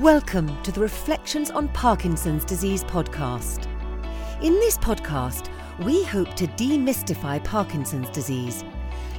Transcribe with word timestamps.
Welcome 0.00 0.62
to 0.62 0.70
the 0.70 0.82
Reflections 0.82 1.50
on 1.50 1.68
Parkinson's 1.68 2.44
Disease 2.44 2.84
podcast. 2.84 3.64
In 4.42 4.52
this 4.52 4.76
podcast, 4.76 5.48
we 5.86 6.04
hope 6.04 6.34
to 6.34 6.46
demystify 6.48 7.42
Parkinson's 7.42 8.10
disease, 8.10 8.62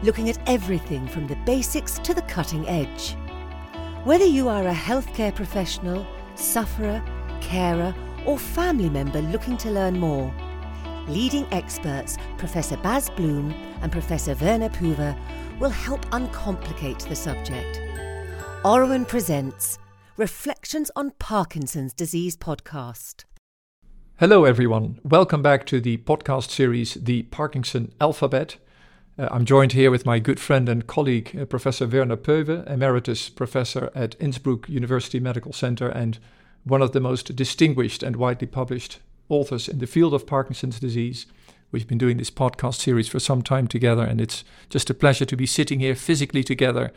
looking 0.03 0.29
at 0.29 0.37
everything 0.47 1.07
from 1.07 1.25
the 1.25 1.35
basics 1.47 1.97
to 1.97 2.13
the 2.13 2.21
cutting 2.21 2.67
edge. 2.69 3.15
Whether 4.03 4.25
you 4.25 4.49
are 4.49 4.67
a 4.67 4.73
healthcare 4.73 5.33
professional, 5.33 6.05
sufferer, 6.35 7.03
carer, 7.41 7.95
or 8.27 8.37
family 8.37 8.91
member 8.91 9.23
looking 9.23 9.57
to 9.57 9.71
learn 9.71 9.99
more, 9.99 10.31
leading 11.07 11.51
experts 11.51 12.19
Professor 12.37 12.77
Bas 12.77 13.09
Bloem 13.09 13.51
and 13.81 13.91
Professor 13.91 14.35
Werner 14.35 14.69
Poewe 14.69 15.17
will 15.59 15.71
help 15.71 16.05
uncomplicate 16.11 16.99
the 16.99 17.15
subject. 17.15 17.81
Oruen 18.63 19.07
presents 19.07 19.79
Reflections 20.17 20.89
on 20.95 21.11
Parkinson's 21.19 21.93
Disease 21.93 22.35
podcast. 22.35 23.25
Hello, 24.19 24.45
everyone. 24.45 24.99
Welcome 25.03 25.43
back 25.43 25.63
to 25.67 25.79
the 25.79 25.97
podcast 25.97 26.49
series, 26.49 26.95
The 26.95 27.21
Parkinson 27.21 27.93
Alphabet. 28.01 28.57
Uh, 29.19 29.27
I'm 29.29 29.45
joined 29.45 29.73
here 29.73 29.91
with 29.91 30.07
my 30.07 30.17
good 30.17 30.39
friend 30.39 30.67
and 30.69 30.87
colleague, 30.87 31.37
uh, 31.39 31.45
Professor 31.45 31.85
Werner 31.85 32.17
Poewe, 32.17 32.65
Emeritus 32.65 33.29
Professor 33.29 33.91
at 33.93 34.15
Innsbruck 34.19 34.67
University 34.67 35.19
Medical 35.19 35.53
Center 35.53 35.87
and 35.87 36.17
one 36.63 36.81
of 36.81 36.93
the 36.93 36.99
most 36.99 37.35
distinguished 37.35 38.01
and 38.01 38.15
widely 38.15 38.47
published 38.47 38.97
authors 39.29 39.69
in 39.69 39.77
the 39.77 39.85
field 39.85 40.15
of 40.15 40.25
Parkinson's 40.25 40.79
disease. 40.79 41.27
We've 41.71 41.87
been 41.87 41.99
doing 41.99 42.17
this 42.17 42.31
podcast 42.31 42.79
series 42.79 43.07
for 43.07 43.19
some 43.19 43.43
time 43.43 43.67
together, 43.67 44.03
and 44.03 44.19
it's 44.19 44.43
just 44.71 44.89
a 44.89 44.95
pleasure 44.95 45.25
to 45.25 45.35
be 45.35 45.45
sitting 45.45 45.79
here 45.79 45.93
physically 45.93 46.43
together 46.43 46.91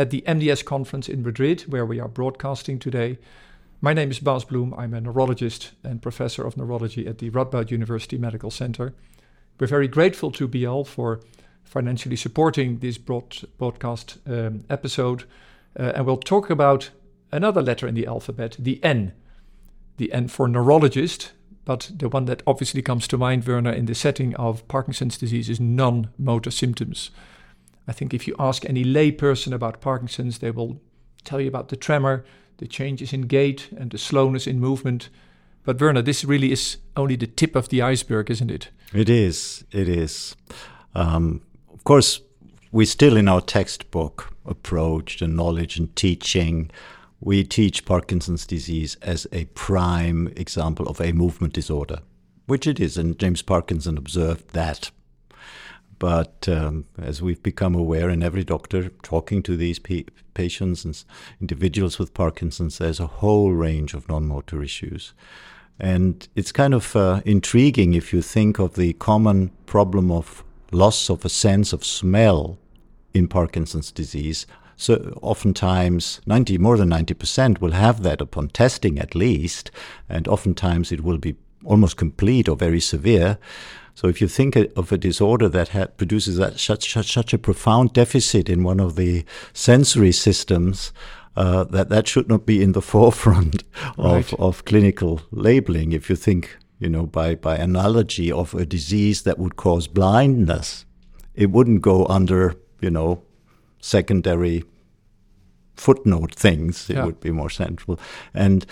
at 0.00 0.08
the 0.08 0.24
MDS 0.26 0.64
conference 0.64 1.10
in 1.10 1.22
Madrid, 1.22 1.60
where 1.68 1.84
we 1.84 2.00
are 2.00 2.08
broadcasting 2.08 2.78
today. 2.78 3.18
My 3.82 3.92
name 3.92 4.10
is 4.10 4.18
Bas 4.18 4.46
Bloem. 4.46 4.72
I'm 4.78 4.94
a 4.94 5.00
neurologist 5.02 5.72
and 5.84 6.00
professor 6.00 6.46
of 6.46 6.56
neurology 6.56 7.06
at 7.06 7.18
the 7.18 7.28
Radboud 7.28 7.70
University 7.70 8.16
Medical 8.16 8.50
Center. 8.50 8.94
We're 9.58 9.66
very 9.66 9.88
grateful 9.88 10.30
to 10.32 10.48
Bial 10.48 10.86
for 10.86 11.20
financially 11.64 12.16
supporting 12.16 12.78
this 12.78 12.96
broad, 12.96 13.42
broadcast 13.58 14.16
um, 14.26 14.64
episode. 14.70 15.24
Uh, 15.78 15.92
and 15.94 16.06
we'll 16.06 16.16
talk 16.16 16.48
about 16.48 16.88
another 17.30 17.60
letter 17.60 17.86
in 17.86 17.94
the 17.94 18.06
alphabet, 18.06 18.56
the 18.58 18.82
N. 18.82 19.12
The 19.98 20.10
N 20.14 20.28
for 20.28 20.48
neurologist, 20.48 21.32
but 21.66 21.90
the 21.94 22.08
one 22.08 22.24
that 22.24 22.42
obviously 22.46 22.80
comes 22.80 23.06
to 23.08 23.18
mind, 23.18 23.46
Werner, 23.46 23.72
in 23.72 23.84
the 23.84 23.94
setting 23.94 24.34
of 24.36 24.66
Parkinson's 24.66 25.18
disease 25.18 25.50
is 25.50 25.60
non 25.60 26.08
motor 26.16 26.50
symptoms. 26.50 27.10
I 27.90 27.92
think 27.92 28.14
if 28.14 28.28
you 28.28 28.36
ask 28.38 28.64
any 28.64 28.84
layperson 28.84 29.52
about 29.52 29.80
Parkinson's, 29.80 30.38
they 30.38 30.52
will 30.52 30.80
tell 31.24 31.40
you 31.40 31.48
about 31.48 31.70
the 31.70 31.76
tremor, 31.76 32.24
the 32.58 32.68
changes 32.68 33.12
in 33.12 33.22
gait, 33.22 33.68
and 33.76 33.90
the 33.90 33.98
slowness 33.98 34.46
in 34.46 34.60
movement. 34.60 35.08
But 35.64 35.80
Werner, 35.80 36.00
this 36.00 36.24
really 36.24 36.52
is 36.52 36.76
only 36.96 37.16
the 37.16 37.26
tip 37.26 37.56
of 37.56 37.68
the 37.68 37.82
iceberg, 37.82 38.30
isn't 38.30 38.48
it? 38.48 38.68
It 38.94 39.10
is. 39.10 39.64
It 39.72 39.88
is. 39.88 40.36
Um, 40.94 41.42
of 41.74 41.82
course, 41.82 42.20
we 42.70 42.84
still 42.86 43.16
in 43.16 43.26
our 43.26 43.40
textbook 43.40 44.36
approach 44.46 45.18
the 45.18 45.26
knowledge 45.26 45.76
and 45.76 45.94
teaching. 45.96 46.70
We 47.18 47.42
teach 47.42 47.84
Parkinson's 47.86 48.46
disease 48.46 48.98
as 49.02 49.26
a 49.32 49.46
prime 49.46 50.32
example 50.36 50.86
of 50.86 51.00
a 51.00 51.10
movement 51.10 51.54
disorder, 51.54 51.98
which 52.46 52.68
it 52.68 52.78
is, 52.78 52.96
and 52.96 53.18
James 53.18 53.42
Parkinson 53.42 53.98
observed 53.98 54.50
that 54.50 54.92
but 56.00 56.48
um, 56.48 56.86
as 57.00 57.20
we've 57.22 57.42
become 57.42 57.74
aware, 57.76 58.08
and 58.08 58.24
every 58.24 58.42
doctor 58.42 58.88
talking 59.02 59.42
to 59.44 59.54
these 59.54 59.78
pa- 59.78 60.10
patients 60.34 60.84
and 60.84 61.04
individuals 61.40 61.98
with 61.98 62.14
Parkinson's, 62.14 62.78
there's 62.78 62.98
a 62.98 63.06
whole 63.06 63.52
range 63.52 63.92
of 63.94 64.08
non 64.08 64.26
motor 64.26 64.62
issues. 64.62 65.12
And 65.78 66.26
it's 66.34 66.52
kind 66.52 66.74
of 66.74 66.96
uh, 66.96 67.20
intriguing 67.26 67.92
if 67.94 68.12
you 68.12 68.22
think 68.22 68.58
of 68.58 68.74
the 68.74 68.94
common 68.94 69.50
problem 69.66 70.10
of 70.10 70.42
loss 70.72 71.10
of 71.10 71.24
a 71.24 71.28
sense 71.28 71.72
of 71.72 71.84
smell 71.84 72.58
in 73.12 73.28
Parkinson's 73.28 73.92
disease. 73.92 74.46
So 74.76 75.18
oftentimes, 75.20 76.22
90, 76.24 76.56
more 76.56 76.78
than 76.78 76.88
90% 76.88 77.60
will 77.60 77.72
have 77.72 78.02
that 78.02 78.22
upon 78.22 78.48
testing 78.48 78.98
at 78.98 79.14
least, 79.14 79.70
and 80.08 80.26
oftentimes 80.26 80.92
it 80.92 81.02
will 81.02 81.18
be 81.18 81.36
almost 81.62 81.98
complete 81.98 82.48
or 82.48 82.56
very 82.56 82.80
severe. 82.80 83.36
So 84.00 84.08
if 84.08 84.22
you 84.22 84.28
think 84.28 84.56
of 84.56 84.90
a 84.92 84.96
disorder 84.96 85.46
that 85.50 85.98
produces 85.98 86.38
that 86.38 86.58
such, 86.58 86.90
such, 86.90 87.12
such 87.12 87.34
a 87.34 87.38
profound 87.38 87.92
deficit 87.92 88.48
in 88.48 88.64
one 88.64 88.80
of 88.80 88.96
the 88.96 89.26
sensory 89.52 90.10
systems, 90.10 90.90
uh, 91.36 91.64
that 91.64 91.90
that 91.90 92.08
should 92.08 92.26
not 92.26 92.46
be 92.46 92.62
in 92.62 92.72
the 92.72 92.80
forefront 92.94 93.62
of, 93.98 94.32
right. 94.32 94.40
of 94.40 94.64
clinical 94.64 95.20
labeling. 95.30 95.92
If 95.92 96.08
you 96.08 96.16
think, 96.16 96.56
you 96.78 96.88
know, 96.88 97.04
by, 97.04 97.34
by 97.34 97.56
analogy 97.56 98.32
of 98.32 98.54
a 98.54 98.64
disease 98.64 99.20
that 99.24 99.38
would 99.38 99.56
cause 99.56 99.86
blindness, 99.86 100.86
it 101.34 101.50
wouldn't 101.50 101.82
go 101.82 102.06
under, 102.06 102.54
you 102.80 102.88
know, 102.88 103.22
secondary 103.80 104.64
footnote 105.76 106.34
things. 106.34 106.88
It 106.88 106.96
yeah. 106.96 107.04
would 107.04 107.20
be 107.20 107.32
more 107.32 107.50
central. 107.50 108.00
And 108.32 108.64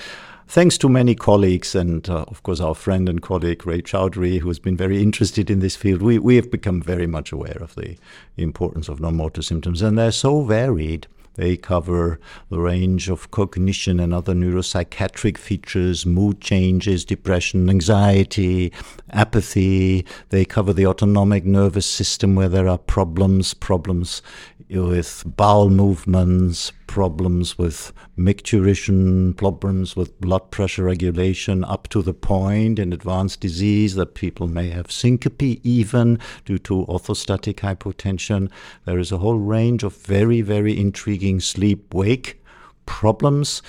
thanks 0.48 0.78
to 0.78 0.88
many 0.88 1.14
colleagues 1.14 1.74
and, 1.74 2.08
uh, 2.08 2.24
of 2.28 2.42
course, 2.42 2.58
our 2.58 2.74
friend 2.74 3.08
and 3.08 3.20
colleague 3.20 3.66
Ray 3.66 3.82
Chaudhuri, 3.82 4.40
who 4.40 4.48
has 4.48 4.58
been 4.58 4.76
very 4.76 5.02
interested 5.02 5.50
in 5.50 5.60
this 5.60 5.76
field, 5.76 6.00
we, 6.00 6.18
we 6.18 6.36
have 6.36 6.50
become 6.50 6.80
very 6.80 7.06
much 7.06 7.30
aware 7.32 7.58
of 7.60 7.74
the 7.74 7.96
importance 8.36 8.88
of 8.88 8.98
non 8.98 9.16
motor 9.16 9.42
symptoms. 9.42 9.82
And 9.82 9.98
they're 9.98 10.10
so 10.10 10.42
varied. 10.42 11.06
They 11.34 11.56
cover 11.56 12.18
the 12.50 12.58
range 12.58 13.08
of 13.08 13.30
cognition 13.30 14.00
and 14.00 14.12
other 14.12 14.34
neuropsychiatric 14.34 15.38
features, 15.38 16.04
mood 16.04 16.40
changes, 16.40 17.04
depression, 17.04 17.70
anxiety, 17.70 18.72
apathy. 19.10 20.04
They 20.30 20.44
cover 20.44 20.72
the 20.72 20.86
autonomic 20.86 21.44
nervous 21.44 21.86
system 21.86 22.34
where 22.34 22.48
there 22.48 22.66
are 22.66 22.78
problems, 22.78 23.54
problems 23.54 24.20
with 24.68 25.22
bowel 25.24 25.70
movements, 25.70 26.72
problems 26.88 27.56
with 27.56 27.92
micturition, 28.18 29.36
problems 29.36 29.94
with 29.94 30.20
blood 30.20 30.50
pressure 30.50 30.82
regulation, 30.82 31.62
up 31.62 31.86
to 31.88 32.02
the 32.02 32.14
point 32.14 32.80
in 32.80 32.92
advanced 32.92 33.40
disease 33.40 33.94
that 33.94 34.14
people 34.14 34.48
may 34.48 34.70
have 34.70 34.90
syncope 34.90 35.60
even 35.62 36.18
due 36.44 36.58
to 36.58 36.84
orthostatic 36.86 37.56
hypotension. 37.56 38.50
There 38.86 38.98
is 38.98 39.12
a 39.12 39.18
whole 39.18 39.38
range 39.38 39.84
of 39.84 39.96
very, 39.98 40.40
very 40.40 40.76
intriguing 40.76 41.38
sleep 41.38 41.94
wake 41.94 42.42
problems. 42.86 43.62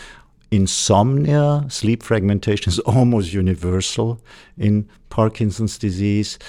Insomnia, 0.50 1.66
sleep 1.69 2.01
fragmentation 2.01 2.72
is 2.72 2.80
almost 2.96 3.34
universal 3.34 4.19
in 4.57 4.90
Parkinson's 5.09 5.78
disease 5.78 6.40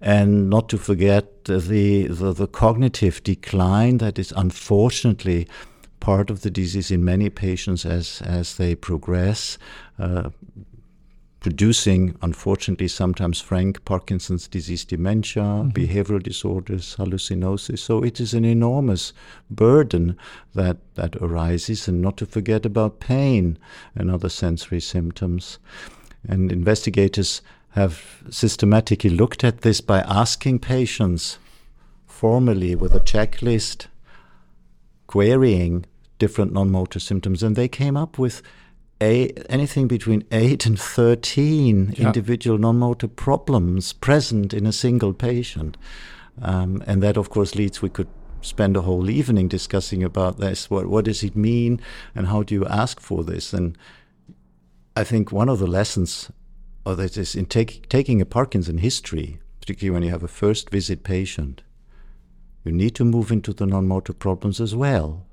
and 0.00 0.50
not 0.50 0.68
to 0.68 0.76
forget 0.76 1.44
the, 1.44 1.58
the, 1.58 2.32
the 2.32 2.46
cognitive 2.46 3.22
decline 3.22 3.98
that 3.98 4.18
is 4.18 4.32
unfortunately 4.36 5.48
part 6.06 6.30
of 6.30 6.42
the 6.42 6.50
disease 6.52 6.92
in 6.92 7.04
many 7.04 7.28
patients 7.28 7.84
as 7.84 8.22
as 8.22 8.56
they 8.58 8.76
progress. 8.76 9.58
Uh, 9.98 10.30
producing, 11.40 12.16
unfortunately, 12.22 12.88
sometimes 12.88 13.40
frank 13.40 13.84
Parkinson's 13.84 14.46
disease 14.48 14.84
dementia, 14.84 15.42
mm-hmm. 15.42 15.68
behavioral 15.70 16.22
disorders, 16.22 16.96
hallucinosis. 16.96 17.80
So 17.80 18.04
it 18.04 18.20
is 18.20 18.34
an 18.34 18.44
enormous 18.44 19.12
burden 19.50 20.16
that, 20.54 20.76
that 20.94 21.16
arises, 21.16 21.88
and 21.88 22.00
not 22.00 22.16
to 22.18 22.26
forget 22.26 22.64
about 22.66 23.00
pain 23.00 23.58
and 23.96 24.10
other 24.10 24.28
sensory 24.28 24.80
symptoms. 24.80 25.58
And 26.28 26.52
investigators 26.52 27.42
have 27.70 28.22
systematically 28.30 29.10
looked 29.10 29.42
at 29.44 29.60
this 29.60 29.80
by 29.80 30.00
asking 30.00 30.60
patients 30.60 31.38
formally 32.06 32.74
with 32.76 32.94
a 32.94 33.00
checklist, 33.00 33.86
querying 35.06 35.84
different 36.18 36.52
non 36.52 36.70
motor 36.70 37.00
symptoms, 37.00 37.42
and 37.42 37.56
they 37.56 37.68
came 37.68 37.96
up 37.96 38.18
with 38.18 38.42
a, 39.00 39.30
anything 39.50 39.86
between 39.88 40.24
8 40.32 40.64
and 40.66 40.80
13 40.80 41.94
yeah. 41.96 42.06
individual 42.06 42.58
non 42.58 42.78
motor 42.78 43.08
problems 43.08 43.92
present 43.92 44.54
in 44.54 44.66
a 44.66 44.72
single 44.72 45.12
patient. 45.12 45.76
Um, 46.40 46.82
and 46.86 47.02
that, 47.02 47.16
of 47.16 47.30
course, 47.30 47.54
leads, 47.54 47.80
we 47.80 47.88
could 47.88 48.08
spend 48.42 48.76
a 48.76 48.82
whole 48.82 49.08
evening 49.10 49.48
discussing 49.48 50.02
about 50.02 50.38
this. 50.38 50.70
What, 50.70 50.86
what 50.86 51.06
does 51.06 51.22
it 51.22 51.36
mean, 51.36 51.80
and 52.14 52.26
how 52.28 52.42
do 52.42 52.54
you 52.54 52.66
ask 52.66 53.00
for 53.00 53.24
this? 53.24 53.52
And 53.52 53.76
I 54.94 55.04
think 55.04 55.32
one 55.32 55.48
of 55.48 55.58
the 55.58 55.66
lessons 55.66 56.30
or 56.86 56.94
that 56.94 57.16
is 57.16 57.34
in 57.34 57.46
take, 57.46 57.88
taking 57.88 58.20
a 58.20 58.24
Parkinson 58.24 58.78
history, 58.78 59.40
particularly 59.60 59.92
when 59.92 60.04
you 60.04 60.10
have 60.10 60.22
a 60.22 60.28
first 60.28 60.70
visit 60.70 61.02
patient, 61.02 61.62
you 62.64 62.70
need 62.70 62.94
to 62.94 63.04
move 63.04 63.32
into 63.32 63.52
the 63.52 63.66
non 63.66 63.88
motor 63.88 64.12
problems 64.12 64.60
as 64.60 64.74
well. 64.74 65.26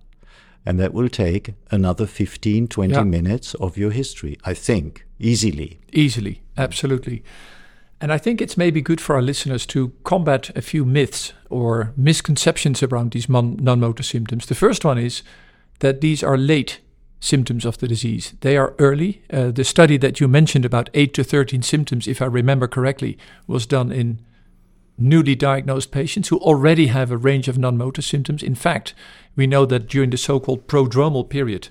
And 0.66 0.80
that 0.80 0.94
will 0.94 1.10
take 1.10 1.54
another 1.72 2.06
15, 2.06 2.68
20 2.68 2.94
yeah. 2.94 3.04
minutes 3.04 3.54
of 3.56 3.78
your 3.78 3.92
history, 3.92 4.38
I 4.46 4.54
think, 4.54 5.06
easily. 5.20 5.80
Easily, 5.92 6.42
absolutely. 6.58 7.24
And 8.00 8.12
I 8.12 8.18
think 8.18 8.42
it's 8.42 8.58
maybe 8.58 8.82
good 8.82 9.00
for 9.00 9.16
our 9.16 9.22
listeners 9.22 9.66
to 9.68 9.94
combat 10.04 10.56
a 10.58 10.62
few 10.62 10.84
myths 10.86 11.34
or 11.50 11.94
misconceptions 11.96 12.84
around 12.84 13.12
these 13.12 13.30
non 13.30 13.80
motor 13.80 14.04
symptoms. 14.04 14.46
The 14.46 14.56
first 14.56 14.84
one 14.84 14.98
is 14.98 15.24
that 15.80 16.02
these 16.02 16.24
are 16.24 16.38
late 16.38 16.80
symptoms 17.20 17.66
of 17.66 17.78
the 17.78 17.88
disease. 17.88 18.34
They 18.42 18.58
are 18.58 18.76
early. 18.80 19.24
Uh, 19.32 19.52
the 19.52 19.64
study 19.64 19.98
that 19.98 20.20
you 20.20 20.28
mentioned 20.28 20.66
about 20.66 20.90
8 20.94 21.14
to 21.14 21.24
13 21.24 21.62
symptoms, 21.62 22.08
if 22.08 22.22
I 22.22 22.26
remember 22.26 22.68
correctly, 22.68 23.18
was 23.48 23.66
done 23.66 23.92
in 23.92 24.20
newly 24.98 25.36
diagnosed 25.36 25.92
patients 25.92 26.28
who 26.28 26.38
already 26.38 26.88
have 26.88 27.12
a 27.12 27.18
range 27.18 27.48
of 27.48 27.58
non 27.58 27.78
motor 27.78 28.02
symptoms. 28.02 28.44
In 28.44 28.56
fact, 28.56 28.94
we 29.36 29.48
know 29.48 29.66
that 29.66 29.88
during 29.88 30.10
the 30.10 30.18
so 30.18 30.40
called 30.40 30.68
prodromal 30.68 31.28
period, 31.28 31.70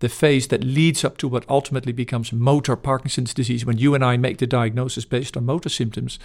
the 0.00 0.08
phase 0.08 0.48
that 0.48 0.64
leads 0.64 1.04
up 1.04 1.16
to 1.18 1.28
what 1.28 1.48
ultimately 1.48 1.92
becomes 1.92 2.32
motor 2.32 2.74
Parkinson's 2.74 3.32
disease, 3.32 3.64
when 3.64 3.78
you 3.78 3.94
and 3.94 4.04
I 4.04 4.16
make 4.16 4.38
the 4.38 4.46
diagnosis 4.46 5.04
based 5.04 5.36
on 5.36 5.46
motor 5.46 5.68
symptoms, 5.68 6.18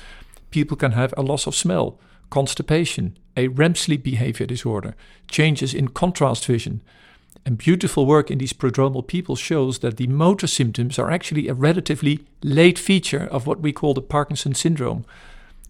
people 0.49 0.75
can 0.75 0.93
have 0.93 1.13
a 1.15 1.21
loss 1.21 1.45
of 1.45 1.55
smell, 1.55 1.99
constipation, 2.29 3.17
a 3.35 3.49
REM 3.49 3.75
sleep 3.75 4.03
behavior 4.03 4.45
disorder, 4.45 4.95
changes 5.29 5.73
in 5.73 5.89
contrast 5.89 6.45
vision. 6.45 6.81
And 7.45 7.57
beautiful 7.57 8.05
work 8.05 8.31
in 8.31 8.39
these 8.39 8.51
prodromal 8.51 9.05
people 9.05 9.35
shows 9.35 9.79
that 9.79 9.97
the 9.97 10.07
motor 10.07 10.47
symptoms 10.47 10.97
are 10.97 11.11
actually 11.11 11.47
a 11.47 11.53
relatively 11.53 12.25
late 12.43 12.79
feature 12.79 13.27
of 13.27 13.45
what 13.45 13.61
we 13.61 13.71
call 13.71 13.93
the 13.93 14.01
Parkinson 14.01 14.53
syndrome. 14.53 15.05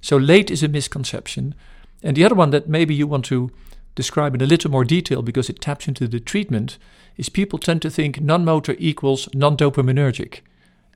So 0.02 0.18
late 0.18 0.52
is 0.52 0.64
a 0.64 0.68
misconception. 0.68 1.56
And 2.04 2.16
the 2.16 2.26
other 2.26 2.36
one 2.36 2.52
that 2.52 2.70
maybe 2.70 2.94
you 2.94 3.08
want 3.08 3.26
to 3.26 3.52
describe 3.96 4.36
in 4.36 4.42
a 4.42 4.46
little 4.46 4.72
more 4.72 4.86
detail 4.86 5.22
because 5.22 5.50
it 5.50 5.60
taps 5.60 5.88
into 5.88 6.08
the 6.08 6.20
treatment 6.20 6.78
is 7.18 7.30
people 7.30 7.58
tend 7.58 7.82
to 7.82 7.90
think 7.90 8.22
non 8.22 8.46
motor 8.46 8.76
equals 8.78 9.28
non 9.34 9.58
dopaminergic 9.58 10.42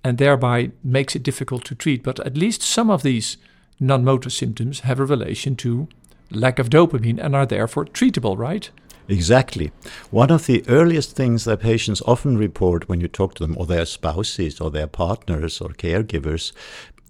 and 0.03 0.17
thereby 0.17 0.71
makes 0.83 1.15
it 1.15 1.23
difficult 1.23 1.65
to 1.65 1.75
treat. 1.75 2.03
But 2.03 2.19
at 2.21 2.37
least 2.37 2.61
some 2.61 2.89
of 2.89 3.03
these 3.03 3.37
non 3.79 4.03
motor 4.03 4.29
symptoms 4.29 4.81
have 4.81 4.99
a 4.99 5.05
relation 5.05 5.55
to 5.57 5.87
lack 6.29 6.59
of 6.59 6.69
dopamine 6.69 7.19
and 7.19 7.35
are 7.35 7.45
therefore 7.45 7.85
treatable, 7.85 8.37
right? 8.37 8.69
Exactly. 9.07 9.71
One 10.09 10.31
of 10.31 10.45
the 10.45 10.63
earliest 10.69 11.15
things 11.15 11.43
that 11.43 11.59
patients 11.59 12.01
often 12.05 12.37
report 12.37 12.87
when 12.87 13.01
you 13.01 13.07
talk 13.07 13.33
to 13.35 13.43
them, 13.45 13.57
or 13.57 13.65
their 13.65 13.85
spouses, 13.85 14.61
or 14.61 14.71
their 14.71 14.87
partners, 14.87 15.59
or 15.59 15.69
caregivers, 15.69 16.53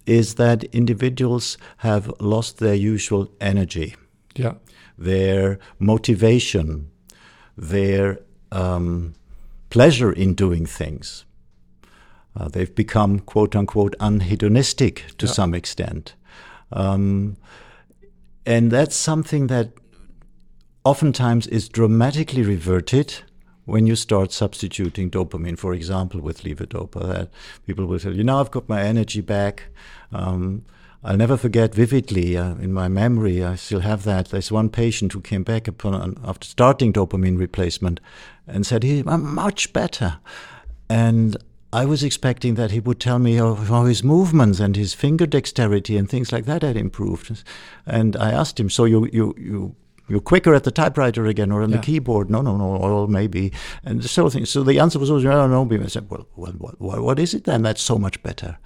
is 0.06 0.36
that 0.36 0.64
individuals 0.66 1.58
have 1.78 2.12
lost 2.20 2.58
their 2.58 2.74
usual 2.76 3.32
energy, 3.40 3.96
Yeah. 4.36 4.54
their 4.98 5.60
motivation, 5.80 6.90
their 7.58 8.20
um, 8.52 9.14
pleasure 9.70 10.12
in 10.12 10.34
doing 10.34 10.66
things. 10.66 11.26
Uh, 12.36 12.48
they've 12.48 12.74
become, 12.76 13.20
quote 13.20 13.56
unquote, 13.56 13.96
unhedonistic 14.00 15.16
to 15.18 15.26
Yeah. 15.26 15.32
some 15.34 15.54
extent. 15.54 16.16
Um, 16.72 17.38
and 18.46 18.72
that's 18.72 18.96
something 18.96 19.48
that 19.48 19.72
oftentimes 20.84 21.48
is 21.48 21.70
dramatically 21.70 22.42
reverted 22.44 23.14
when 23.66 23.88
you 23.88 23.96
start 23.96 24.32
substituting 24.32 25.10
dopamine, 25.12 25.58
for 25.58 25.74
example, 25.74 26.22
with 26.22 26.44
levodopa. 26.44 27.08
That 27.08 27.30
people 27.66 27.86
will 27.86 28.00
tell 28.00 28.16
you, 28.16 28.24
now 28.24 28.40
I've 28.40 28.52
got 28.52 28.70
my 28.70 28.82
energy 28.82 29.22
back. 29.22 29.66
Um, 30.12 30.66
I'll 31.04 31.18
never 31.18 31.36
forget 31.36 31.74
vividly 31.74 32.38
uh, 32.38 32.56
in 32.56 32.74
my 32.74 32.88
memory. 32.88 33.44
I 33.44 33.56
still 33.56 33.80
have 33.80 34.04
that. 34.04 34.28
There's 34.28 34.52
one 34.52 34.70
patient 34.70 35.14
who 35.14 35.22
came 35.22 35.44
back 35.44 35.68
upon 35.68 36.20
after 36.24 36.48
starting 36.48 36.94
dopamine 36.94 37.40
replacement 37.40 38.00
and 38.48 38.66
said, 38.66 38.84
"He, 38.84 39.04
I'm 39.08 39.34
much 39.34 39.74
better." 39.74 40.20
And 40.90 41.38
I 41.74 41.86
was 41.86 42.04
expecting 42.04 42.56
that 42.56 42.72
he 42.72 42.82
would 42.82 43.00
tell 43.00 43.18
me 43.18 43.36
how, 43.36 43.56
how 43.56 43.86
his 43.86 44.04
movements 44.04 44.60
and 44.60 44.76
his 44.76 44.94
finger 44.94 45.26
dexterity 45.26 45.98
and 45.98 46.10
things 46.10 46.32
like 46.32 46.46
that 46.46 46.62
had 46.64 46.76
improved. 46.76 47.44
And 47.86 48.16
I 48.18 48.32
asked 48.32 48.60
him, 48.60 48.70
"So 48.70 48.86
you 48.86 49.10
you 49.12 49.34
you." 49.38 49.76
You're 50.12 50.20
quicker 50.20 50.54
at 50.54 50.66
the 50.66 50.72
typewriter 50.72 51.26
again 51.26 51.52
or 51.52 51.64
on 51.64 51.70
Yeah. 51.70 51.78
the 51.78 51.84
keyboard. 51.84 52.30
No, 52.30 52.42
no, 52.42 52.58
no, 52.58 52.66
or 52.76 53.08
maybe. 53.08 53.54
And 53.86 54.04
so 54.04 54.30
things. 54.30 54.50
So 54.50 54.62
the 54.62 54.78
answer 54.80 55.00
was 55.00 55.10
always, 55.10 55.26
oh, 55.26 55.30
no, 55.30 55.48
no, 55.48 55.64
no. 55.64 55.84
I 55.84 55.88
said, 55.88 56.10
well, 56.10 56.28
well 56.36 56.52
what, 56.58 56.82
what, 56.82 57.02
what 57.02 57.20
is 57.20 57.34
it 57.34 57.46
then 57.46 57.62
that's 57.64 57.82
so 57.82 57.98
much 57.98 58.22
better? 58.22 58.58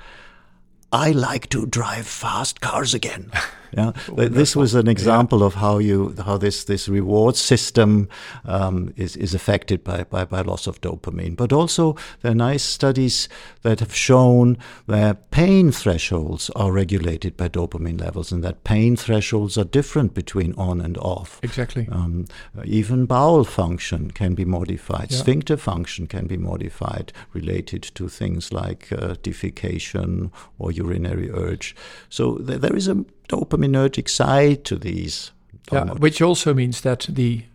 I 0.92 1.12
like 1.12 1.50
to 1.50 1.68
drive 1.68 2.08
fast 2.08 2.62
cars 2.62 2.94
again. 2.94 3.32
Yeah, 3.76 3.92
Th- 4.16 4.32
this 4.32 4.56
was 4.56 4.74
an 4.74 4.88
example 4.88 5.44
of 5.44 5.56
how 5.56 5.80
you 5.80 6.16
how 6.26 6.38
this 6.38 6.64
this 6.64 6.88
reward 6.88 7.36
system 7.36 8.08
um, 8.46 8.94
is 8.96 9.18
is 9.18 9.34
affected 9.34 9.84
by, 9.84 10.04
by 10.04 10.24
by 10.26 10.42
loss 10.42 10.68
of 10.68 10.80
dopamine. 10.82 11.36
But 11.36 11.52
also 11.52 11.96
there 12.22 12.32
are 12.32 12.36
nice 12.36 12.64
studies 12.64 13.28
that 13.64 13.80
have 13.82 13.94
shown 13.94 14.58
that 14.88 15.30
pain 15.32 15.72
thresholds 15.72 16.50
are 16.52 16.72
regulated 16.72 17.36
by 17.36 17.50
dopamine 17.50 18.00
levels, 18.00 18.32
and 18.32 18.44
that 18.44 18.64
pain 18.64 18.96
thresholds 18.96 19.58
are 19.58 19.66
different 19.66 20.14
between 20.14 20.54
on 20.54 20.82
and 20.82 20.98
off. 20.98 21.40
Exactly. 21.44 21.88
Um, 21.92 22.26
even 22.64 23.06
bowel 23.06 23.44
function 23.44 24.12
can 24.12 24.36
be 24.36 24.46
modified. 24.46 25.12
Yeah. 25.12 25.18
Sphincter 25.18 25.58
function 25.58 26.08
can 26.08 26.28
be 26.28 26.38
modified, 26.38 27.12
related 27.34 27.84
to 27.96 28.08
things 28.08 28.54
like 28.54 28.92
uh, 28.92 29.16
defecation 29.22 30.32
or 30.60 30.72
urinary 30.72 31.30
urge. 31.30 31.76
So 32.10 32.38
th- 32.38 32.62
there 32.62 32.76
is 32.76 32.88
a 32.88 33.04
dopaminergic 33.28 34.10
side 34.10 34.64
to 34.66 34.78
these. 34.78 35.32
Yeah, 35.72 35.94
which 35.94 36.22
also 36.22 36.54
means 36.54 36.82
that 36.82 37.08
the 37.10 37.46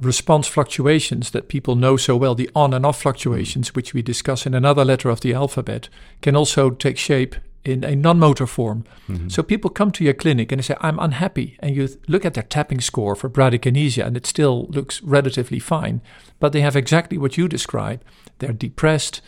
response 0.00 0.46
fluctuations 0.46 1.30
that 1.30 1.48
people 1.48 1.76
know 1.76 1.96
so 1.96 2.16
well, 2.16 2.34
the 2.34 2.50
on 2.54 2.72
and 2.72 2.86
off 2.86 3.02
fluctuations, 3.02 3.70
mm. 3.70 3.76
which 3.76 3.92
we 3.92 4.02
discuss 4.02 4.46
in 4.46 4.54
another 4.54 4.84
letter 4.84 5.10
of 5.10 5.20
the 5.20 5.34
alphabet, 5.34 5.88
can 6.22 6.34
also 6.34 6.70
take 6.70 6.96
shape 6.96 7.36
in 7.64 7.84
a 7.84 7.94
non 7.94 8.18
motor 8.18 8.46
form. 8.46 8.84
Mm-hmm. 9.08 9.28
So 9.28 9.42
people 9.42 9.70
come 9.70 9.90
to 9.92 10.04
your 10.04 10.14
clinic 10.14 10.50
and 10.50 10.58
they 10.58 10.62
say, 10.62 10.76
I'm 10.80 10.98
unhappy. 10.98 11.56
And 11.60 11.76
you 11.76 11.86
th- 11.88 11.98
look 12.08 12.24
at 12.24 12.34
their 12.34 12.44
tapping 12.44 12.80
score 12.80 13.14
for 13.14 13.28
bradykinesia 13.28 14.04
and 14.04 14.16
it 14.16 14.26
still 14.26 14.66
looks 14.70 15.02
relatively 15.02 15.58
fine. 15.58 16.00
But 16.38 16.52
they 16.52 16.62
have 16.62 16.76
exactly 16.76 17.18
what 17.18 17.36
you 17.36 17.48
describe. 17.48 18.02
They're 18.38 18.52
depressed, 18.52 19.20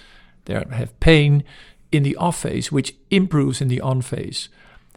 they 0.47 0.55
have 0.55 0.99
pain 1.01 1.45
in 1.91 2.03
the 2.03 2.17
off 2.17 2.41
phase, 2.41 2.73
which 2.73 2.97
improves 3.11 3.61
in 3.61 3.69
the 3.69 3.81
on 3.83 4.01
phase. 4.01 4.49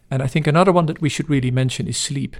And 0.09 0.21
I 0.21 0.27
think 0.27 0.47
another 0.47 0.71
one 0.71 0.85
that 0.85 1.01
we 1.01 1.09
should 1.09 1.29
really 1.29 1.51
mention 1.51 1.87
is 1.87 1.97
sleep. 1.97 2.35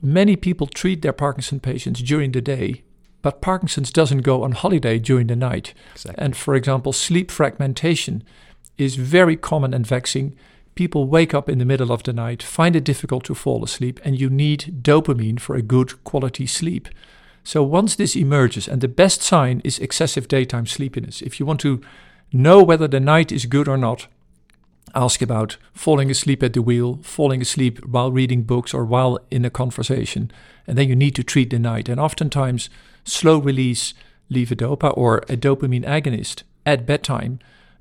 Many 0.00 0.36
people 0.36 0.66
treat 0.66 1.02
their 1.02 1.12
Parkinson 1.12 1.60
patients 1.60 2.00
during 2.00 2.32
the 2.32 2.40
day, 2.40 2.84
but 3.20 3.40
Parkinson's 3.40 3.90
doesn't 3.90 4.22
go 4.22 4.44
on 4.44 4.52
holiday 4.52 4.98
during 4.98 5.26
the 5.26 5.36
night. 5.36 5.74
Exactly. 5.94 6.24
And 6.24 6.36
for 6.36 6.54
example, 6.54 6.92
sleep 6.92 7.30
fragmentation 7.30 8.22
is 8.76 8.94
very 8.94 9.36
common 9.36 9.74
and 9.74 9.86
vexing. 9.86 10.36
People 10.76 11.08
wake 11.08 11.34
up 11.34 11.48
in 11.48 11.58
the 11.58 11.64
middle 11.64 11.90
of 11.90 12.04
the 12.04 12.12
night, 12.12 12.42
find 12.42 12.76
it 12.76 12.84
difficult 12.84 13.24
to 13.24 13.34
fall 13.34 13.64
asleep, 13.64 13.98
and 14.04 14.20
you 14.20 14.30
need 14.30 14.82
dopamine 14.82 15.40
for 15.40 15.56
a 15.56 15.62
good 15.62 16.04
quality 16.04 16.46
sleep. 16.46 16.88
So 17.42 17.64
once 17.64 17.96
this 17.96 18.14
emerges, 18.14 18.68
and 18.68 18.80
the 18.80 18.88
best 18.88 19.22
sign 19.22 19.60
is 19.64 19.80
excessive 19.80 20.28
daytime 20.28 20.66
sleepiness. 20.66 21.20
If 21.22 21.40
you 21.40 21.46
want 21.46 21.58
to 21.60 21.80
know 22.32 22.62
whether 22.62 22.86
the 22.86 23.00
night 23.00 23.32
is 23.32 23.46
good 23.46 23.66
or 23.66 23.76
not, 23.76 24.06
ask 24.94 25.22
about 25.22 25.56
falling 25.72 26.10
asleep 26.10 26.42
at 26.42 26.52
the 26.52 26.62
wheel, 26.62 26.98
falling 27.02 27.42
asleep 27.42 27.84
while 27.84 28.12
reading 28.12 28.42
books 28.42 28.74
or 28.74 28.84
while 28.84 29.18
in 29.30 29.44
a 29.44 29.50
conversation, 29.50 30.30
and 30.66 30.76
then 30.76 30.88
you 30.88 30.96
need 30.96 31.14
to 31.16 31.22
treat 31.22 31.50
the 31.50 31.58
night. 31.58 31.88
And 31.88 32.00
oftentimes, 32.00 32.70
slow 33.04 33.38
release 33.38 33.94
levodopa 34.30 34.96
or 34.96 35.18
a 35.28 35.36
dopamine 35.36 35.84
agonist 35.84 36.42
at 36.66 36.86
bedtime 36.86 37.38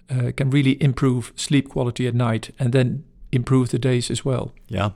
uh, 0.09 0.31
can 0.35 0.49
really 0.49 0.81
improve 0.81 1.33
sleep 1.35 1.69
quality 1.69 2.07
at 2.07 2.15
night 2.15 2.53
and 2.57 2.71
then 2.71 3.03
improve 3.31 3.69
the 3.69 3.79
days 3.79 4.09
as 4.09 4.23
well. 4.23 4.53
Yeah. 4.67 4.91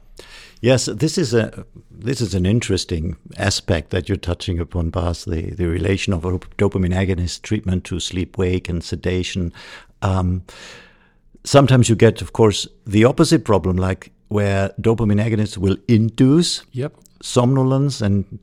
Yes, 0.61 0.85
this 0.85 1.17
is 1.17 1.33
a 1.33 1.65
this 1.89 2.21
is 2.21 2.33
an 2.33 2.45
interesting 2.45 3.17
aspect 3.37 3.89
that 3.89 4.07
you're 4.07 4.17
touching 4.17 4.59
upon, 4.59 4.89
Bas, 4.89 5.25
the, 5.25 5.51
the 5.51 5.67
relation 5.67 6.13
of 6.13 6.23
dopamine 6.23 6.93
agonist 6.93 7.41
treatment 7.41 7.83
to 7.85 7.99
sleep 7.99 8.37
wake 8.37 8.69
and 8.69 8.83
sedation. 8.83 9.51
Um, 10.01 10.43
sometimes 11.43 11.89
you 11.89 11.95
get, 11.95 12.21
of 12.21 12.31
course, 12.33 12.67
the 12.85 13.05
opposite 13.05 13.43
problem, 13.43 13.77
like 13.77 14.11
where 14.29 14.69
dopamine 14.81 15.21
agonists 15.21 15.57
will 15.57 15.77
induce 15.87 16.63
Yep. 16.71 16.93
somnolence 17.21 18.01
and 18.01 18.39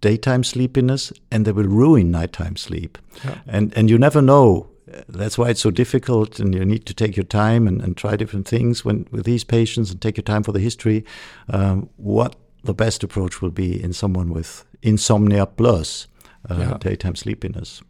daytime 0.00 0.44
sleepiness, 0.44 1.12
and 1.30 1.44
they 1.44 1.52
will 1.52 1.68
ruin 1.68 2.10
nighttime 2.10 2.56
sleep. 2.56 2.98
Yeah. 3.24 3.34
And 3.46 3.76
and 3.76 3.90
you 3.90 3.98
never 3.98 4.22
know. 4.22 4.66
That's 5.08 5.38
why 5.38 5.50
it's 5.50 5.60
so 5.60 5.70
difficult, 5.70 6.40
and 6.40 6.54
you 6.54 6.64
need 6.64 6.84
to 6.86 6.94
take 6.94 7.16
your 7.16 7.26
time 7.26 7.68
and, 7.68 7.80
and 7.82 7.96
try 7.96 8.16
different 8.16 8.48
things 8.48 8.84
when 8.84 9.06
with 9.12 9.24
these 9.24 9.44
patients, 9.44 9.90
and 9.92 10.00
take 10.00 10.16
your 10.16 10.24
time 10.24 10.42
for 10.42 10.52
the 10.52 10.60
history. 10.60 11.04
Um, 11.48 11.88
what 11.96 12.34
the 12.64 12.74
best 12.74 13.04
approach 13.04 13.40
will 13.42 13.52
be 13.52 13.82
in 13.82 13.92
someone 13.92 14.32
with 14.34 14.64
insomnia 14.82 15.46
plus 15.46 16.08
uh, 16.50 16.56
Yeah. 16.58 16.78
daytime 16.78 17.14
sleepiness. 17.16 17.82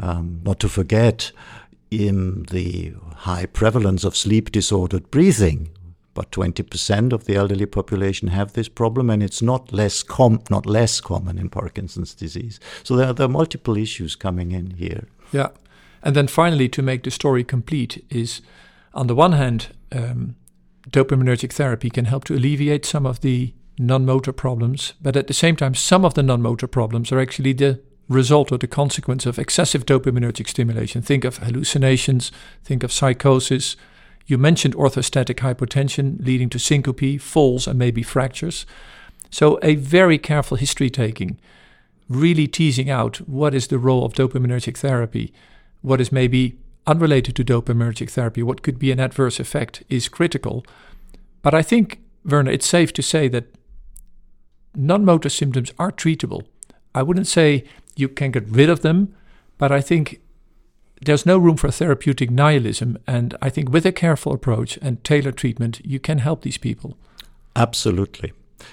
Um, 0.00 0.40
not 0.44 0.58
to 0.60 0.68
forget, 0.68 1.32
in 1.90 2.44
the 2.50 2.94
high 3.16 3.46
prevalence 3.46 4.04
of 4.04 4.16
sleep 4.16 4.52
disordered 4.52 5.10
breathing, 5.10 5.70
but 6.14 6.30
20% 6.32 7.12
of 7.12 7.24
the 7.24 7.36
elderly 7.36 7.66
population 7.66 8.28
have 8.28 8.52
this 8.52 8.68
problem, 8.68 9.08
and 9.10 9.22
it's 9.22 9.40
not 9.40 9.72
less 9.72 10.02
com- 10.02 10.42
not 10.50 10.66
less 10.66 11.00
common 11.00 11.38
in 11.38 11.48
Parkinson's 11.48 12.14
disease. 12.14 12.58
So 12.82 12.96
there 12.96 13.08
are, 13.08 13.12
there 13.12 13.26
are 13.26 13.30
multiple 13.30 13.76
issues 13.76 14.16
coming 14.16 14.52
in 14.52 14.72
here. 14.72 15.06
Yeah. 15.32 15.48
And 16.02 16.14
then 16.16 16.26
finally, 16.26 16.68
to 16.70 16.82
make 16.82 17.02
the 17.04 17.10
story 17.10 17.44
complete, 17.44 18.04
is 18.10 18.40
on 18.94 19.06
the 19.06 19.14
one 19.14 19.32
hand, 19.32 19.68
um, 19.92 20.36
dopaminergic 20.90 21.52
therapy 21.52 21.90
can 21.90 22.06
help 22.06 22.24
to 22.24 22.34
alleviate 22.34 22.84
some 22.84 23.06
of 23.06 23.20
the 23.20 23.54
non 23.78 24.04
motor 24.04 24.32
problems, 24.32 24.94
but 25.00 25.16
at 25.16 25.26
the 25.26 25.34
same 25.34 25.56
time, 25.56 25.74
some 25.74 26.04
of 26.04 26.14
the 26.14 26.22
non 26.22 26.42
motor 26.42 26.66
problems 26.66 27.12
are 27.12 27.20
actually 27.20 27.52
the 27.52 27.80
result 28.08 28.50
or 28.50 28.58
the 28.58 28.66
consequence 28.66 29.26
of 29.26 29.38
excessive 29.38 29.84
dopaminergic 29.84 30.48
stimulation. 30.48 31.02
Think 31.02 31.24
of 31.24 31.38
hallucinations, 31.38 32.32
think 32.64 32.82
of 32.82 32.92
psychosis. 32.92 33.76
You 34.26 34.38
mentioned 34.38 34.74
orthostatic 34.74 35.36
hypotension 35.36 36.24
leading 36.24 36.48
to 36.50 36.58
syncope, 36.58 37.20
falls, 37.20 37.66
and 37.66 37.78
maybe 37.78 38.02
fractures. 38.02 38.66
So, 39.30 39.58
a 39.62 39.74
very 39.74 40.18
careful 40.18 40.56
history 40.56 40.88
taking, 40.88 41.38
really 42.08 42.46
teasing 42.46 42.88
out 42.88 43.18
what 43.28 43.54
is 43.54 43.66
the 43.66 43.78
role 43.78 44.04
of 44.04 44.14
dopaminergic 44.14 44.78
therapy, 44.78 45.32
what 45.82 46.00
is 46.00 46.10
maybe 46.10 46.58
unrelated 46.86 47.36
to 47.36 47.44
dopaminergic 47.44 48.10
therapy, 48.10 48.42
what 48.42 48.62
could 48.62 48.78
be 48.78 48.90
an 48.90 48.98
adverse 48.98 49.38
effect, 49.38 49.82
is 49.90 50.08
critical. 50.08 50.64
But 51.42 51.54
I 51.54 51.62
think, 51.62 52.00
Werner, 52.24 52.50
it's 52.50 52.66
safe 52.66 52.92
to 52.94 53.02
say 53.02 53.28
that 53.28 53.54
non 54.74 55.04
motor 55.04 55.28
symptoms 55.28 55.72
are 55.78 55.92
treatable. 55.92 56.46
I 56.98 57.02
wouldn't 57.02 57.28
say 57.28 57.62
you 57.94 58.08
can 58.08 58.32
get 58.32 58.48
rid 58.48 58.68
of 58.68 58.82
them, 58.82 59.14
but 59.56 59.70
I 59.70 59.80
think 59.80 60.20
there's 61.00 61.24
no 61.24 61.38
room 61.38 61.56
for 61.56 61.70
therapeutic 61.70 62.28
nihilism. 62.28 62.98
And 63.06 63.36
I 63.40 63.50
think 63.50 63.70
with 63.70 63.86
a 63.86 63.92
careful 63.92 64.32
approach 64.32 64.80
and 64.82 65.04
tailored 65.04 65.36
treatment, 65.36 65.80
you 65.84 66.00
can 66.00 66.18
help 66.18 66.42
these 66.42 66.58
people. 66.58 66.98
Absolutely. 67.54 68.32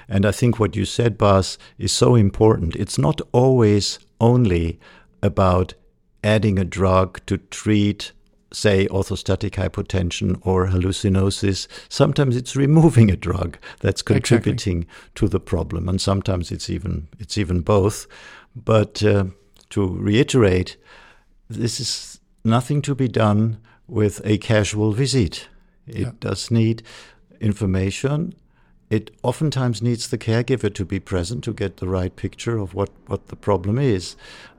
And 0.10 0.25
I 0.25 0.32
think 0.32 0.60
what 0.60 0.75
you 0.75 0.86
said, 0.86 1.20
Bas, 1.20 1.60
is 1.77 1.91
so 1.91 2.15
important. 2.15 2.75
It's 2.75 2.98
not 2.98 3.22
always 3.32 4.00
only 4.20 4.79
about 5.22 5.75
adding 6.24 6.58
a 6.58 6.65
drug 6.65 7.24
to 7.27 7.38
treat 7.38 8.12
say 8.55 8.88
orthostatic 8.88 9.51
hypotension 9.51 10.39
or 10.41 10.67
hallucinosis. 10.67 11.67
Sometimes 11.89 12.35
it's 12.35 12.55
removing 12.55 13.12
a 13.12 13.15
drug 13.15 13.57
that's 13.81 14.01
contributing 14.01 14.83
exactly. 14.83 15.12
to 15.15 15.27
the 15.27 15.39
problem, 15.39 15.89
and 15.89 16.00
sometimes 16.00 16.51
it's 16.51 16.69
even 16.69 17.07
it's 17.19 17.38
even 17.38 17.62
both. 17.62 18.07
But 18.55 19.03
uh, 19.03 19.25
to 19.71 19.88
reiterate, 19.88 20.77
this 21.50 21.79
is 21.79 22.19
nothing 22.43 22.81
to 22.83 22.95
be 22.95 23.07
done 23.07 23.59
with 23.88 24.21
a 24.24 24.38
casual 24.38 24.93
visit. 24.93 25.47
It 25.88 26.00
yeah. 26.00 26.12
does 26.19 26.50
need 26.50 26.83
information 27.39 28.33
it 28.89 29.12
oftentimes 29.24 29.82
needs 29.82 30.10
the 30.10 30.18
caregiver 30.18 30.74
to 30.74 30.86
be 30.86 31.00
present 31.00 31.44
to 31.44 31.54
get 31.54 31.77
the 31.77 31.88
right 31.88 32.15
picture 32.15 32.58
of 32.58 32.74
what, 32.74 32.89
what 33.08 33.27
the 33.27 33.36
problem 33.36 33.80
is. 33.80 34.15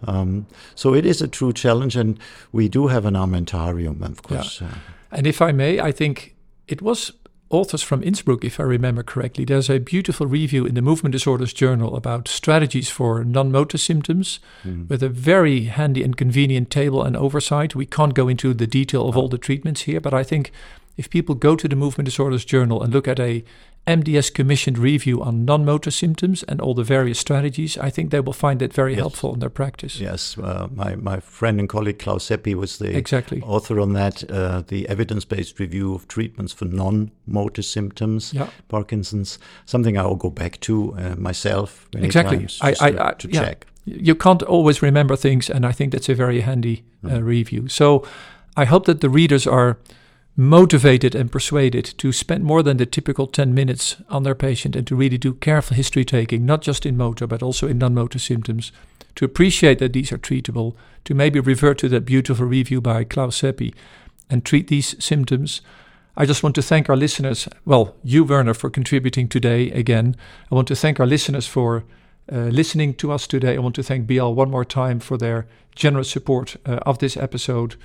Um, 0.06 0.46
so 0.74 0.94
it 0.94 1.06
is 1.06 1.22
a 1.22 1.28
true 1.28 1.52
challenge, 1.52 1.96
and 1.96 2.18
we 2.50 2.68
do 2.68 2.88
have 2.88 3.04
an 3.04 3.14
armamentarium, 3.14 4.02
of 4.02 4.22
course. 4.22 4.60
Yeah. 4.60 4.68
Uh, 4.68 4.74
and 5.12 5.26
if 5.26 5.40
I 5.40 5.52
may, 5.52 5.80
I 5.80 5.92
think 5.92 6.34
it 6.66 6.82
was 6.82 7.12
authors 7.48 7.82
from 7.82 8.02
Innsbruck, 8.02 8.44
if 8.44 8.58
I 8.58 8.64
remember 8.64 9.04
correctly. 9.04 9.44
There's 9.44 9.70
a 9.70 9.78
beautiful 9.78 10.26
review 10.26 10.66
in 10.66 10.74
the 10.74 10.82
Movement 10.82 11.12
Disorders 11.12 11.52
Journal 11.52 11.94
about 11.94 12.26
strategies 12.26 12.90
for 12.90 13.22
non 13.22 13.52
motor 13.52 13.78
symptoms 13.78 14.40
mm. 14.64 14.88
with 14.88 15.02
a 15.02 15.08
very 15.08 15.64
handy 15.64 16.02
and 16.02 16.16
convenient 16.16 16.70
table 16.70 17.02
and 17.02 17.16
oversight. 17.16 17.76
We 17.76 17.86
can't 17.86 18.14
go 18.14 18.26
into 18.26 18.52
the 18.52 18.66
detail 18.66 19.08
of 19.08 19.16
all 19.16 19.28
the 19.28 19.38
treatments 19.38 19.82
here, 19.82 20.00
but 20.00 20.12
I 20.12 20.24
think 20.24 20.50
if 20.96 21.10
people 21.10 21.34
go 21.34 21.56
to 21.56 21.68
the 21.68 21.76
Movement 21.76 22.06
Disorders 22.06 22.44
Journal 22.44 22.82
and 22.82 22.92
look 22.92 23.06
at 23.06 23.20
a 23.20 23.44
MDS 23.86 24.34
commissioned 24.34 24.78
review 24.78 25.22
on 25.22 25.44
non 25.44 25.64
motor 25.64 25.92
symptoms 25.92 26.42
and 26.44 26.60
all 26.60 26.74
the 26.74 26.82
various 26.82 27.20
strategies, 27.20 27.78
I 27.78 27.88
think 27.88 28.10
they 28.10 28.18
will 28.18 28.32
find 28.32 28.58
that 28.60 28.72
very 28.72 28.92
yes. 28.92 28.98
helpful 28.98 29.34
in 29.34 29.38
their 29.38 29.50
practice. 29.50 30.00
Yes, 30.00 30.36
uh, 30.38 30.66
my, 30.74 30.96
my 30.96 31.20
friend 31.20 31.60
and 31.60 31.68
colleague 31.68 32.00
Klaus 32.00 32.24
Seppi 32.24 32.54
was 32.56 32.78
the 32.78 32.96
exactly. 32.96 33.40
author 33.42 33.78
on 33.78 33.92
that, 33.92 34.28
uh, 34.28 34.62
the 34.66 34.88
evidence 34.88 35.24
based 35.24 35.60
review 35.60 35.94
of 35.94 36.08
treatments 36.08 36.52
for 36.52 36.64
non 36.64 37.12
motor 37.26 37.62
symptoms, 37.62 38.34
yeah. 38.34 38.50
Parkinson's, 38.68 39.38
something 39.66 39.96
I 39.96 40.04
will 40.04 40.16
go 40.16 40.30
back 40.30 40.58
to 40.62 40.94
uh, 40.94 41.14
myself. 41.16 41.88
exactly. 41.94 42.48
I, 42.60 42.74
I, 42.80 43.10
I, 43.10 43.12
to 43.12 43.28
yeah. 43.28 43.44
check. 43.44 43.66
You 43.84 44.16
can't 44.16 44.42
always 44.42 44.82
remember 44.82 45.14
things, 45.14 45.48
and 45.48 45.64
I 45.64 45.70
think 45.70 45.92
that's 45.92 46.08
a 46.08 46.14
very 46.14 46.40
handy 46.40 46.82
mm. 47.04 47.22
review. 47.22 47.68
So 47.68 48.04
I 48.56 48.64
hope 48.64 48.86
that 48.86 49.00
the 49.00 49.08
readers 49.08 49.46
are 49.46 49.78
motivated 50.36 51.14
and 51.14 51.32
persuaded 51.32 51.84
to 51.96 52.12
spend 52.12 52.44
more 52.44 52.62
than 52.62 52.76
the 52.76 52.84
typical 52.84 53.26
10 53.26 53.54
minutes 53.54 53.96
on 54.10 54.22
their 54.22 54.34
patient 54.34 54.76
and 54.76 54.86
to 54.86 54.94
really 54.94 55.16
do 55.16 55.32
careful 55.34 55.76
history 55.76 56.04
taking, 56.04 56.44
not 56.44 56.60
just 56.60 56.84
in 56.84 56.96
motor, 56.96 57.26
but 57.26 57.42
also 57.42 57.66
in 57.66 57.78
non 57.78 57.94
motor 57.94 58.18
symptoms, 58.18 58.70
to 59.14 59.24
appreciate 59.24 59.78
that 59.78 59.94
these 59.94 60.12
are 60.12 60.18
treatable, 60.18 60.74
to 61.04 61.14
maybe 61.14 61.40
revert 61.40 61.78
to 61.78 61.88
that 61.88 62.04
beautiful 62.04 62.44
review 62.44 62.82
by 62.82 63.02
Klaus 63.02 63.36
Seppi 63.36 63.74
and 64.28 64.44
treat 64.44 64.68
these 64.68 65.02
symptoms. 65.02 65.62
I 66.18 66.26
just 66.26 66.42
want 66.42 66.54
to 66.56 66.62
thank 66.62 66.90
our 66.90 66.96
listeners, 66.96 67.48
well, 67.64 67.94
you, 68.02 68.24
Werner, 68.24 68.54
for 68.54 68.68
contributing 68.68 69.28
today 69.28 69.70
again. 69.70 70.16
I 70.50 70.54
want 70.54 70.68
to 70.68 70.76
thank 70.76 71.00
our 71.00 71.06
listeners 71.06 71.46
for 71.46 71.84
uh, 72.30 72.46
listening 72.46 72.94
to 72.94 73.12
us 73.12 73.26
today. 73.26 73.54
I 73.54 73.60
want 73.60 73.74
to 73.76 73.82
thank 73.82 74.06
Bial 74.06 74.34
one 74.34 74.50
more 74.50 74.64
time 74.64 75.00
for 75.00 75.16
their 75.16 75.46
generous 75.74 76.10
support 76.10 76.56
uh, 76.66 76.80
of 76.84 76.98
this 76.98 77.16
episode. 77.16 77.76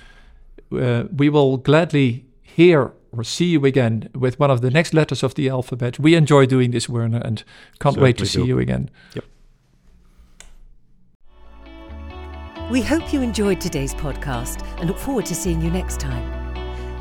Uh, 0.70 1.04
we 1.14 1.28
will 1.28 1.58
gladly 1.58 2.24
hear 2.54 2.92
or 3.12 3.24
see 3.24 3.46
you 3.46 3.64
again 3.64 4.08
with 4.14 4.38
one 4.40 4.50
of 4.50 4.60
the 4.60 4.70
next 4.70 4.94
letters 4.94 5.22
of 5.22 5.34
the 5.34 5.48
alphabet. 5.48 5.98
We 5.98 6.14
enjoy 6.14 6.46
doing 6.46 6.70
this, 6.70 6.88
Werner, 6.88 7.20
and 7.24 7.44
can't 7.78 7.94
Certainly 7.94 8.02
wait 8.08 8.18
to 8.18 8.26
see 8.26 8.42
do. 8.42 8.46
you 8.46 8.58
again. 8.58 8.90
Yep. 9.14 9.24
We 12.70 12.80
hope 12.80 13.12
you 13.12 13.20
enjoyed 13.20 13.60
today's 13.60 13.92
podcast 13.94 14.66
and 14.78 14.88
look 14.88 14.98
forward 14.98 15.26
to 15.26 15.34
seeing 15.34 15.60
you 15.60 15.70
next 15.70 16.00
time. 16.00 16.40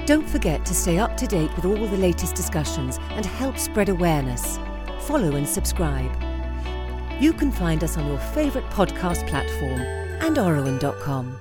Don't 0.06 0.28
forget 0.28 0.66
to 0.66 0.74
stay 0.74 0.98
up 0.98 1.16
to 1.18 1.28
date 1.28 1.56
with 1.56 1.66
all 1.66 1.88
the 1.88 1.98
latest 1.98 2.36
discussions 2.36 2.98
and 3.12 3.26
help 3.26 3.58
spread 3.58 3.88
awareness. 3.88 4.60
Follow 5.02 5.36
and 5.36 5.48
subscribe. 5.48 6.12
You 7.22 7.32
can 7.32 7.52
find 7.52 7.84
us 7.84 7.98
on 7.98 8.08
your 8.08 8.18
favourite 8.18 8.70
podcast 8.72 9.28
platform 9.28 9.80
and 9.80 10.36
Oruen.com. 10.36 11.38